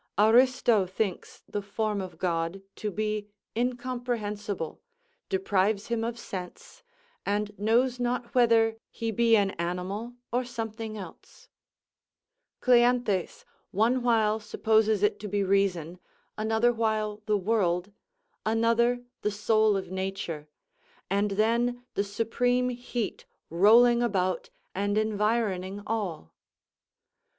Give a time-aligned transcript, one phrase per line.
[0.17, 4.81] Aristo thinks the form of God to be incomprehensible,
[5.29, 6.81] deprives him of sense,
[7.23, 11.49] and knows not whether he be an animal or something else;
[12.61, 15.99] Cleanthes, one while supposes it to be reason,
[16.35, 17.91] another while the world,
[18.43, 20.47] another the soul of nature,
[21.11, 26.33] and then the supreme heat rolling about, and environing all.